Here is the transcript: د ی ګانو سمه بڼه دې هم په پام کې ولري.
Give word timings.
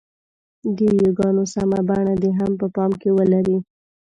د 0.75 0.79
ی 1.01 1.07
ګانو 1.17 1.43
سمه 1.53 1.79
بڼه 1.87 2.13
دې 2.21 2.31
هم 2.39 2.51
په 2.59 2.67
پام 2.75 2.91
کې 3.01 3.09
ولري. 3.17 3.57